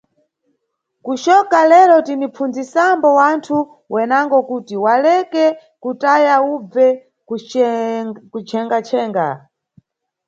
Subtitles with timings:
[1.05, 3.57] Kucoka lero tinipfunzisambo wanthu
[3.93, 5.43] wenango kuti waleke
[5.83, 6.87] kutaya ubve
[8.31, 9.27] kunchengaxenga.